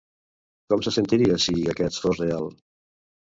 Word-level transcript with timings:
Com 0.73 0.81
se 0.85 0.93
sentiria 0.95 1.37
si 1.45 1.53
aquest 1.73 2.01
fos 2.05 2.17
real? 2.23 2.49